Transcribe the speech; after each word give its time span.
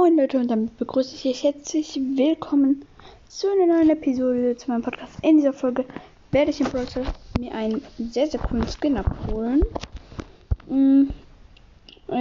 Moin 0.00 0.16
Leute 0.16 0.38
und 0.38 0.46
damit 0.48 0.76
begrüße 0.76 1.16
ich 1.16 1.24
euch 1.26 1.42
herzlich 1.42 1.96
willkommen 1.96 2.84
zu 3.26 3.48
einer 3.50 3.74
neuen 3.74 3.90
Episode 3.90 4.56
zu 4.56 4.70
meinem 4.70 4.82
Podcast. 4.82 5.14
In 5.22 5.38
dieser 5.38 5.52
Folge 5.52 5.84
werde 6.30 6.52
ich 6.52 6.60
im 6.60 6.68
Prozess 6.68 7.04
mir 7.36 7.52
einen 7.52 7.82
sehr, 7.98 8.28
sehr 8.28 8.38
coolen 8.38 8.64
Skin 8.68 8.96
abholen. 8.96 9.60
Mm, 10.68 11.08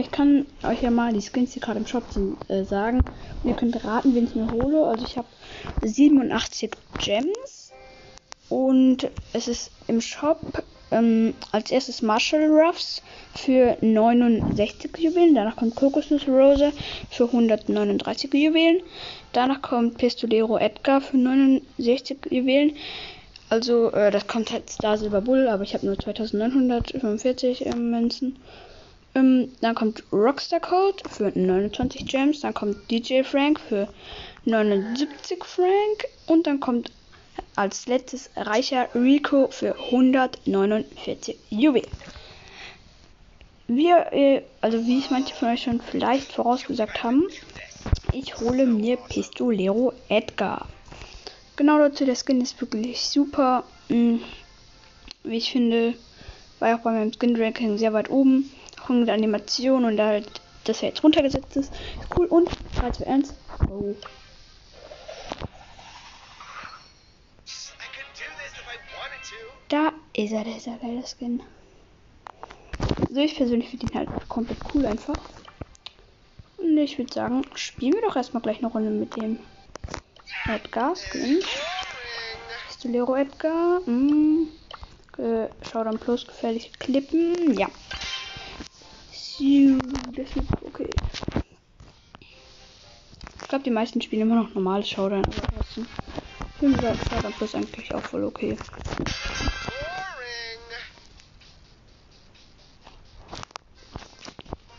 Ich 0.00 0.10
kann 0.10 0.44
euch 0.64 0.82
ja 0.82 0.90
mal 0.90 1.14
die 1.14 1.22
Skins, 1.22 1.52
die 1.52 1.60
gerade 1.60 1.78
im 1.78 1.86
Shop 1.86 2.04
sind, 2.10 2.36
äh, 2.50 2.62
sagen. 2.62 3.00
Und 3.42 3.48
ihr 3.48 3.56
könnt 3.56 3.82
raten, 3.82 4.14
wen 4.14 4.24
ich 4.24 4.34
mir 4.34 4.50
hole. 4.50 4.84
Also 4.84 5.06
ich 5.06 5.16
habe 5.16 5.28
87 5.82 6.72
Gems. 6.98 7.61
Und 8.52 9.08
es 9.32 9.48
ist 9.48 9.70
im 9.88 10.02
Shop 10.02 10.62
ähm, 10.90 11.32
als 11.52 11.70
erstes 11.70 12.02
Marshall 12.02 12.50
Ruffs 12.50 13.00
für 13.34 13.78
69 13.80 14.90
Juwelen. 14.98 15.34
Danach 15.34 15.56
kommt 15.56 15.74
Kokosnuss 15.74 16.28
Rose 16.28 16.70
für 17.08 17.24
139 17.24 18.34
Juwelen. 18.34 18.82
Danach 19.32 19.62
kommt 19.62 19.96
Pistolero 19.96 20.58
Edgar 20.58 21.00
für 21.00 21.16
69 21.16 22.18
Juwelen. 22.28 22.76
Also, 23.48 23.90
äh, 23.92 24.10
das 24.10 24.26
kommt 24.26 24.52
halt 24.52 24.68
Star 24.68 24.98
Silver 24.98 25.22
Bull, 25.22 25.48
aber 25.48 25.62
ich 25.62 25.72
habe 25.72 25.86
nur 25.86 25.98
2945 25.98 27.64
äh, 27.64 27.74
Münzen. 27.74 28.36
Ähm, 29.14 29.50
dann 29.62 29.74
kommt 29.74 30.04
Rockstar 30.12 30.60
Code 30.60 31.02
für 31.08 31.32
29 31.34 32.04
Gems. 32.04 32.40
Dann 32.40 32.52
kommt 32.52 32.90
DJ 32.90 33.22
Frank 33.22 33.60
für 33.60 33.88
79 34.44 35.42
Frank. 35.42 36.04
Und 36.26 36.46
dann 36.46 36.60
kommt 36.60 36.90
als 37.56 37.86
letztes 37.86 38.30
reicher 38.36 38.88
Rico 38.94 39.48
für 39.50 39.76
149 39.78 41.36
Juwelen. 41.50 41.90
Wir, 43.68 44.12
äh, 44.12 44.42
also 44.60 44.86
wie 44.86 44.98
es 44.98 45.10
manche 45.10 45.34
von 45.34 45.48
euch 45.48 45.62
schon 45.62 45.80
vielleicht 45.80 46.32
vorausgesagt 46.32 47.02
haben, 47.02 47.28
ich 48.12 48.38
hole 48.38 48.66
mir 48.66 48.96
Pistolero 48.96 49.92
Edgar. 50.08 50.68
Genau 51.56 51.78
dazu, 51.78 52.04
der 52.04 52.16
Skin 52.16 52.40
ist 52.40 52.60
wirklich 52.60 53.00
super. 53.00 53.64
Hm, 53.88 54.20
wie 55.24 55.36
ich 55.36 55.52
finde, 55.52 55.94
war 56.58 56.74
auch 56.74 56.80
bei 56.80 56.92
meinem 56.92 57.12
Skin 57.12 57.36
Ranking 57.36 57.78
sehr 57.78 57.92
weit 57.92 58.10
oben. 58.10 58.50
Auch 58.82 58.88
der 58.88 59.14
Animation 59.14 59.84
und 59.84 60.00
halt, 60.00 60.28
dass 60.64 60.82
er 60.82 60.88
jetzt 60.88 61.04
runtergesetzt 61.04 61.56
ist. 61.56 61.72
cool 62.16 62.26
und 62.26 62.50
3, 62.76 62.90
2, 62.90 63.06
1. 63.06 63.34
Oh. 63.70 63.94
Da 69.72 69.90
ist 70.12 70.32
er, 70.32 70.44
der 70.44 70.54
ist 70.58 70.66
er 70.66 70.76
geile 70.76 71.02
Skin. 71.02 71.42
Also 73.08 73.20
ich 73.22 73.34
persönlich 73.34 73.70
finde 73.70 73.86
ihn 73.86 73.94
halt 73.94 74.10
komplett 74.28 74.58
cool 74.74 74.84
einfach. 74.84 75.16
Und 76.58 76.76
ich 76.76 76.98
würde 76.98 77.10
sagen, 77.10 77.42
spielen 77.54 77.94
wir 77.94 78.02
doch 78.02 78.14
erstmal 78.14 78.42
gleich 78.42 78.58
eine 78.58 78.66
Runde 78.66 78.90
mit 78.90 79.16
dem 79.16 79.38
Edgar 80.46 80.94
Skin. 80.94 81.40
Pistolero 82.68 83.16
Edgar. 83.16 83.80
Mm. 83.88 84.48
Äh, 85.16 85.48
Showdown 85.66 85.98
Plus 85.98 86.26
gefährliche 86.26 86.70
Klippen. 86.72 87.54
Ja. 87.54 87.68
So, 89.10 89.78
das 90.14 90.36
ist 90.36 90.52
okay. 90.66 90.90
Ich 93.40 93.48
glaube, 93.48 93.64
die 93.64 93.70
meisten 93.70 94.02
spielen 94.02 94.22
immer 94.22 94.42
noch 94.42 94.54
normales 94.54 94.90
Showdown. 94.90 95.24
Ich 96.62 96.68
finde 96.68 96.96
Showdown 97.10 97.32
Plus 97.32 97.54
eigentlich 97.56 97.92
auch 97.92 98.04
voll 98.04 98.22
okay. 98.22 98.56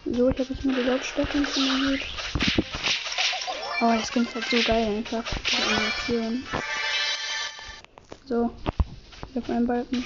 So, 0.05 0.29
ich 0.29 0.39
habe 0.39 0.53
jetzt 0.53 0.63
mal 0.63 0.75
die 0.75 0.81
Lautstärke 0.81 1.39
erhöht. 1.39 2.01
Oh, 3.81 3.93
das 3.97 4.09
klingt 4.13 4.33
halt 4.33 4.45
so 4.45 4.61
geil 4.65 4.95
einfach. 4.95 5.25
Die 5.27 5.57
Animation. 5.57 6.43
So. 8.27 8.49
Ich 9.29 9.37
auf 9.37 9.49
einen 9.49 9.67
Balken. 9.67 10.05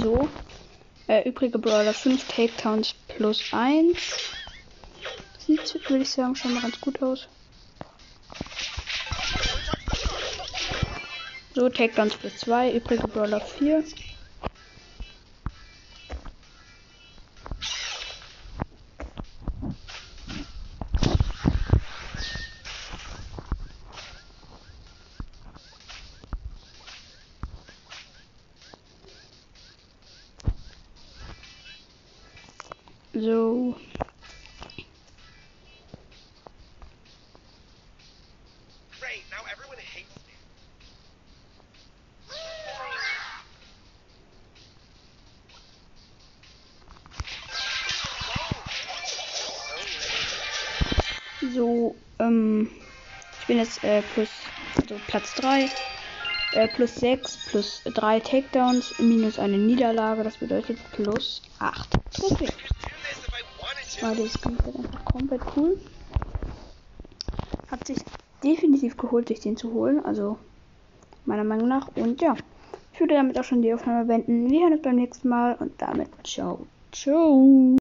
So. 0.00 0.28
Äh, 1.06 1.28
übrige 1.28 1.58
Brawler 1.58 1.92
5 1.92 2.26
Takedowns 2.28 2.94
plus 3.08 3.52
1. 3.52 3.96
Sieht, 5.38 5.74
würde 5.90 6.02
ich 6.02 6.10
sagen, 6.10 6.34
schon 6.34 6.54
mal 6.54 6.62
ganz 6.62 6.80
gut 6.80 7.02
aus. 7.02 7.28
So, 11.54 11.68
Takedowns 11.68 12.16
plus 12.16 12.38
2, 12.38 12.72
übrige 12.72 13.06
Brawler 13.06 13.40
4. 13.40 13.84
So. 33.14 33.76
So, 51.54 51.94
ähm, 52.18 52.68
ich 53.40 53.46
bin 53.46 53.58
jetzt 53.58 53.84
äh, 53.84 54.02
plus, 54.14 54.28
also 54.76 54.96
Platz 55.06 55.34
3, 55.36 55.70
äh, 56.54 56.66
plus 56.66 56.96
6, 56.96 57.36
plus 57.46 57.82
3 57.84 58.18
Takedowns, 58.18 58.98
minus 58.98 59.38
eine 59.38 59.58
Niederlage, 59.58 60.24
das 60.24 60.38
bedeutet 60.38 60.78
plus 60.90 61.42
8 61.60 61.90
Trophäen. 62.10 62.73
Do 64.00 64.14
this 64.14 64.34
if 64.34 64.46
I 64.46 64.48
wanted 64.48 64.60
to. 64.60 64.64
War 64.64 64.64
das 64.64 64.64
Ganze 64.64 64.78
einfach 64.78 65.04
komplett 65.04 65.40
cool. 65.56 65.78
Hat 67.70 67.86
sich 67.86 67.98
definitiv 68.42 68.96
geholt, 68.96 69.28
sich 69.28 69.40
den 69.40 69.56
zu 69.56 69.72
holen, 69.72 70.04
also 70.04 70.38
meiner 71.24 71.44
Meinung 71.44 71.68
nach. 71.68 71.88
Und 71.96 72.20
ja, 72.20 72.36
ich 72.92 73.00
würde 73.00 73.14
damit 73.14 73.38
auch 73.38 73.44
schon 73.44 73.62
die 73.62 73.72
Aufnahme 73.74 74.04
beenden. 74.04 74.50
Wir 74.50 74.62
hören 74.62 74.72
uns 74.74 74.82
beim 74.82 74.96
nächsten 74.96 75.28
Mal 75.28 75.54
und 75.54 75.72
damit 75.80 76.08
ciao. 76.24 76.66
Ciao. 76.92 77.76